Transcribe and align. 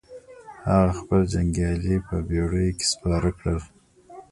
هغه 0.69 0.91
خپل 0.99 1.19
جنګيالي 1.33 1.95
په 2.07 2.15
بېړيو 2.27 2.77
کې 2.77 2.85
سپاره 2.93 3.29
کړل. 3.37 3.59